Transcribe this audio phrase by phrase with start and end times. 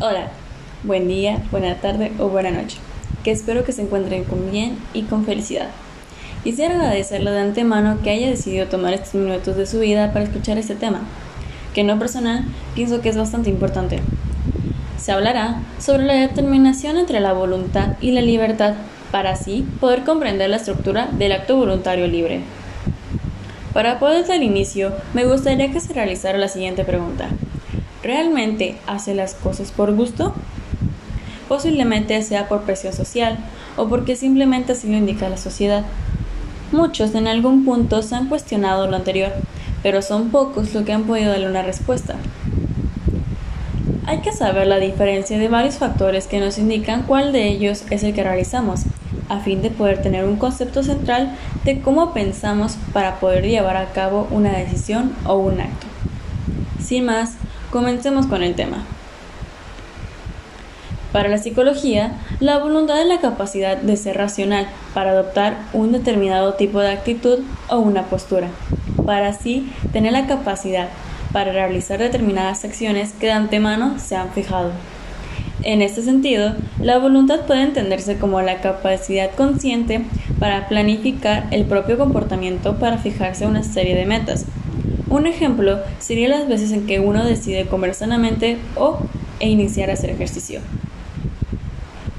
[0.00, 0.26] Hola,
[0.82, 2.78] buen día, buena tarde o buena noche,
[3.22, 5.68] que espero que se encuentren con bien y con felicidad.
[6.42, 10.58] Quisiera agradecerle de antemano que haya decidido tomar estos minutos de su vida para escuchar
[10.58, 11.02] este tema,
[11.74, 12.44] que en lo personal
[12.74, 14.00] pienso que es bastante importante.
[14.98, 18.74] Se hablará sobre la determinación entre la voluntad y la libertad
[19.12, 22.40] para así poder comprender la estructura del acto voluntario libre.
[23.72, 27.28] Para poder dar inicio, me gustaría que se realizara la siguiente pregunta.
[28.04, 30.34] ¿Realmente hace las cosas por gusto?
[31.48, 33.38] Posiblemente sea por presión social
[33.78, 35.86] o porque simplemente así lo indica la sociedad.
[36.70, 39.32] Muchos en algún punto se han cuestionado lo anterior,
[39.82, 42.16] pero son pocos los que han podido darle una respuesta.
[44.04, 48.02] Hay que saber la diferencia de varios factores que nos indican cuál de ellos es
[48.02, 48.82] el que realizamos,
[49.30, 51.34] a fin de poder tener un concepto central
[51.64, 55.86] de cómo pensamos para poder llevar a cabo una decisión o un acto.
[56.84, 57.38] Sin más,
[57.74, 58.84] Comencemos con el tema.
[61.10, 66.54] Para la psicología, la voluntad es la capacidad de ser racional para adoptar un determinado
[66.54, 68.46] tipo de actitud o una postura,
[69.04, 70.86] para así tener la capacidad
[71.32, 74.70] para realizar determinadas acciones que de antemano se han fijado.
[75.64, 80.04] En este sentido, la voluntad puede entenderse como la capacidad consciente
[80.38, 84.46] para planificar el propio comportamiento para fijarse una serie de metas,
[85.08, 88.98] un ejemplo sería las veces en que uno decide comer sanamente o
[89.40, 90.60] e iniciar a hacer ejercicio.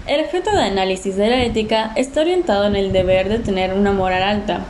[0.07, 3.91] El objeto de análisis de la ética está orientado en el deber de tener una
[3.91, 4.65] moral alta,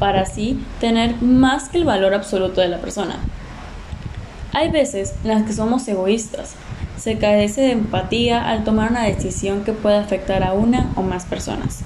[0.00, 3.16] para así tener más que el valor absoluto de la persona.
[4.52, 6.54] Hay veces en las que somos egoístas,
[6.98, 11.24] se carece de empatía al tomar una decisión que pueda afectar a una o más
[11.24, 11.80] personas.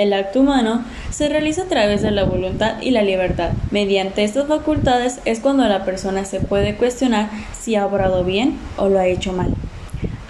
[0.00, 3.50] El acto humano se realiza a través de la voluntad y la libertad.
[3.70, 8.88] Mediante estas facultades es cuando la persona se puede cuestionar si ha obrado bien o
[8.88, 9.52] lo ha hecho mal.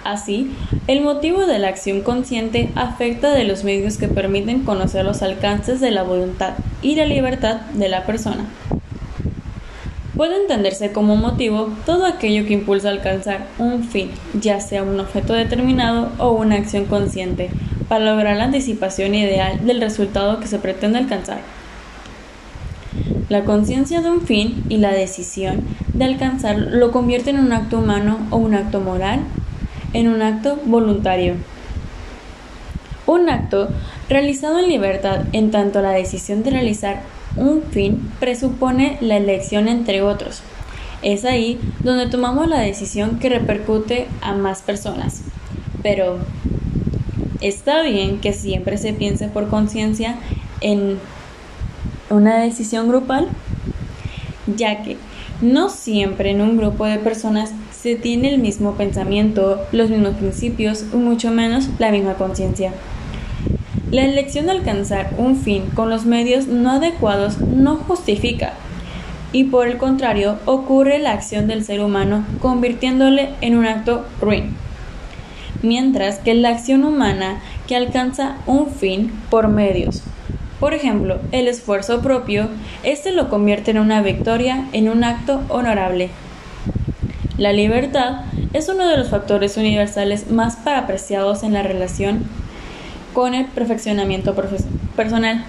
[0.03, 0.51] Así,
[0.87, 5.79] el motivo de la acción consciente afecta de los medios que permiten conocer los alcances
[5.79, 8.43] de la voluntad y la libertad de la persona.
[10.17, 14.99] Puede entenderse como motivo todo aquello que impulsa a alcanzar un fin, ya sea un
[14.99, 17.51] objeto determinado o una acción consciente,
[17.91, 21.41] para lograr la anticipación ideal del resultado que se pretende alcanzar.
[23.27, 27.79] La conciencia de un fin y la decisión de alcanzar lo convierte en un acto
[27.79, 29.19] humano o un acto moral,
[29.91, 31.33] en un acto voluntario.
[33.07, 33.67] Un acto
[34.07, 37.01] realizado en libertad en tanto la decisión de realizar
[37.35, 40.43] un fin presupone la elección entre otros.
[41.01, 45.23] Es ahí donde tomamos la decisión que repercute a más personas.
[45.83, 46.19] Pero,
[47.41, 50.15] Está bien que siempre se piense por conciencia
[50.61, 50.99] en
[52.11, 53.29] una decisión grupal,
[54.55, 54.97] ya que
[55.41, 60.85] no siempre en un grupo de personas se tiene el mismo pensamiento, los mismos principios
[60.93, 62.73] o mucho menos la misma conciencia.
[63.89, 68.53] La elección de alcanzar un fin con los medios no adecuados no justifica,
[69.33, 74.60] y por el contrario ocurre la acción del ser humano convirtiéndole en un acto ruin
[75.61, 80.03] mientras que la acción humana que alcanza un fin por medios.
[80.59, 82.47] Por ejemplo, el esfuerzo propio,
[82.83, 86.09] este lo convierte en una victoria, en un acto honorable.
[87.37, 88.21] La libertad
[88.53, 92.25] es uno de los factores universales más apreciados en la relación
[93.13, 94.35] con el perfeccionamiento
[94.95, 95.43] personal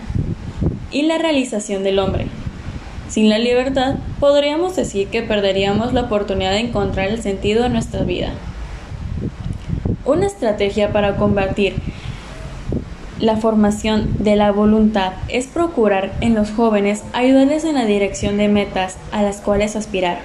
[0.91, 2.27] y la realización del hombre.
[3.09, 8.05] Sin la libertad, podríamos decir que perderíamos la oportunidad de encontrar el sentido de nuestra
[8.05, 8.33] vida.
[10.05, 11.77] Una estrategia para combatir
[13.21, 18.49] la formación de la voluntad es procurar en los jóvenes ayudarles en la dirección de
[18.49, 20.19] metas a las cuales aspirar,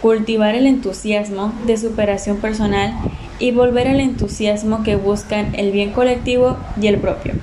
[0.00, 2.94] cultivar el entusiasmo de superación personal
[3.38, 7.34] y volver al entusiasmo que buscan el bien colectivo y el propio.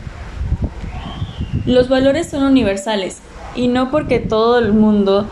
[1.67, 3.19] Los valores son universales
[3.55, 5.27] y no porque todo el mundo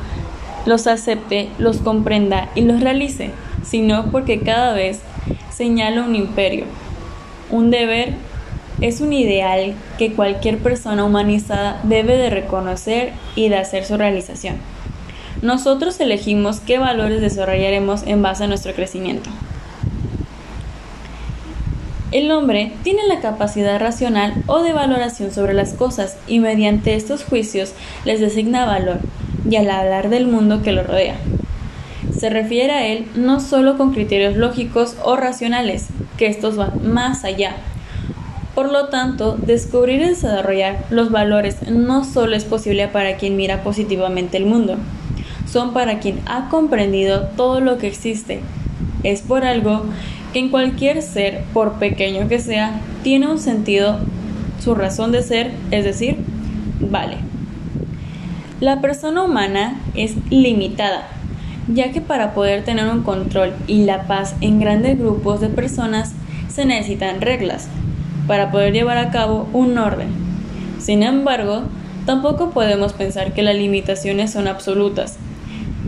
[0.67, 3.31] los acepte, los comprenda y los realice,
[3.63, 5.01] sino porque cada vez
[5.61, 6.65] señala un imperio.
[7.51, 8.15] Un deber
[8.81, 14.55] es un ideal que cualquier persona humanizada debe de reconocer y de hacer su realización.
[15.43, 19.29] Nosotros elegimos qué valores desarrollaremos en base a nuestro crecimiento.
[22.11, 27.23] El hombre tiene la capacidad racional o de valoración sobre las cosas y mediante estos
[27.23, 27.73] juicios
[28.03, 28.97] les designa valor
[29.47, 31.17] y al hablar del mundo que lo rodea
[32.21, 35.87] se refiere a él no solo con criterios lógicos o racionales,
[36.17, 37.55] que estos van más allá.
[38.53, 43.63] Por lo tanto, descubrir y desarrollar los valores no solo es posible para quien mira
[43.63, 44.77] positivamente el mundo,
[45.51, 48.41] son para quien ha comprendido todo lo que existe,
[49.01, 49.85] Es por algo
[50.31, 53.97] que en cualquier ser, por pequeño que sea, tiene un sentido,
[54.63, 56.17] su razón de ser, es decir,
[56.79, 57.17] vale.
[58.59, 61.07] La persona humana es limitada,
[61.73, 66.13] ya que para poder tener un control y la paz en grandes grupos de personas
[66.49, 67.67] se necesitan reglas
[68.27, 70.09] para poder llevar a cabo un orden.
[70.79, 71.63] Sin embargo,
[72.05, 75.17] tampoco podemos pensar que las limitaciones son absolutas.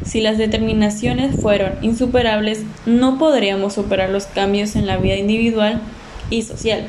[0.05, 5.81] Si las determinaciones fueron insuperables, no podríamos superar los cambios en la vida individual
[6.29, 6.87] y social.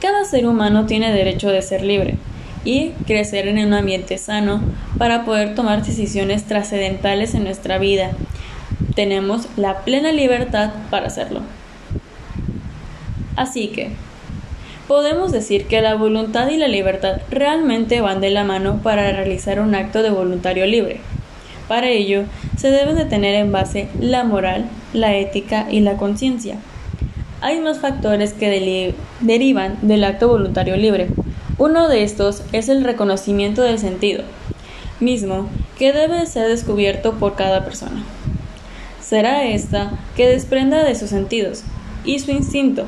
[0.00, 2.16] Cada ser humano tiene derecho de ser libre,
[2.64, 4.60] y crecer en un ambiente sano
[4.98, 8.10] para poder tomar decisiones trascendentales en nuestra vida.
[8.94, 11.40] Tenemos la plena libertad para hacerlo.
[13.36, 13.90] Así que,
[14.86, 19.60] podemos decir que la voluntad y la libertad realmente van de la mano para realizar
[19.60, 21.00] un acto de voluntario libre.
[21.68, 22.24] Para ello,
[22.58, 26.56] se deben de tener en base la moral, la ética y la conciencia.
[27.40, 31.08] Hay más factores que derivan del acto voluntario libre,
[31.58, 34.24] uno de estos es el reconocimiento del sentido,
[35.00, 38.02] mismo que debe ser descubierto por cada persona.
[39.00, 41.62] Será esta que desprenda de sus sentidos
[42.04, 42.86] y su instinto,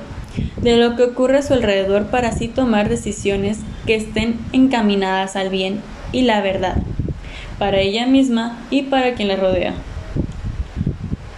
[0.63, 5.51] de lo que ocurre a su alrededor para así tomar decisiones que estén encaminadas al
[5.51, 6.77] bien y la verdad,
[7.59, 9.75] para ella misma y para quien la rodea.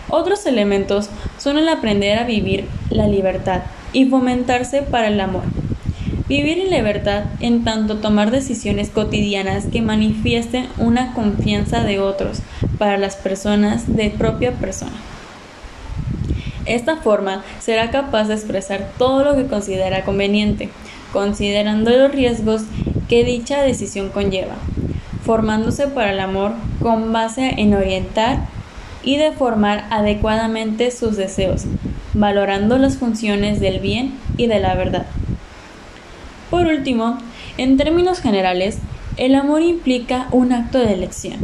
[0.08, 3.62] Otros elementos son el aprender a vivir la libertad
[3.93, 5.43] y fomentarse para el amor
[6.28, 12.40] Vivir en libertad en tanto tomar decisiones cotidianas que manifiesten una confianza de otros
[12.78, 14.96] para las personas de propia persona.
[16.64, 20.69] Esta forma será capaz de expresar todo lo que considera conveniente,
[21.12, 22.62] considerando los riesgos
[23.08, 24.56] que dicha decisión conlleva,
[25.25, 28.49] formándose para el amor con base en orientar
[29.05, 31.67] y deformar adecuadamente sus deseos,
[32.14, 35.06] valorando las funciones del bien y de la verdad.
[36.50, 37.19] Por último,
[37.58, 38.78] en términos generales,
[39.16, 41.38] el amor implica un acto de elección.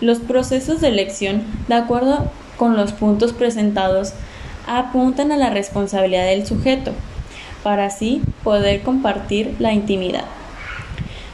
[0.00, 4.14] Los procesos de elección, de acuerdo con los puntos presentados,
[4.66, 6.92] apuntan a la responsabilidad del sujeto,
[7.62, 10.24] para así poder compartir la intimidad,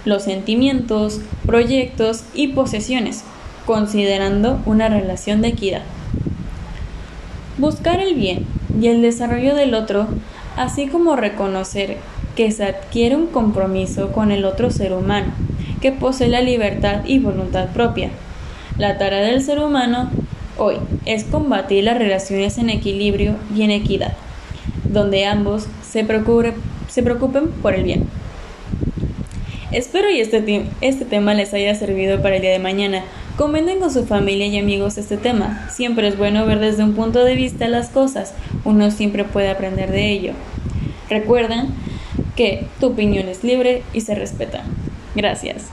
[0.05, 3.25] los sentimientos, proyectos y posesiones,
[3.67, 5.83] considerando una relación de equidad.
[7.59, 8.47] Buscar el bien
[8.81, 10.09] y el desarrollo del otro,
[10.57, 11.99] así como reconocer
[12.39, 15.33] que se adquiere un compromiso con el otro ser humano,
[15.81, 18.11] que posee la libertad y voluntad propia.
[18.77, 20.09] La tarea del ser humano
[20.57, 24.13] hoy es combatir las relaciones en equilibrio y en equidad,
[24.85, 26.07] donde ambos se,
[26.89, 28.09] se preocupen por el bien.
[29.73, 33.03] Espero y este, este tema les haya servido para el día de mañana.
[33.37, 35.69] Comenten con su familia y amigos este tema.
[35.73, 38.33] Siempre es bueno ver desde un punto de vista las cosas.
[38.65, 40.35] Uno siempre puede aprender de ello.
[41.11, 41.88] Recuerden
[42.39, 44.63] que tu opinión es libre y se respeta.
[45.17, 45.73] Gracias.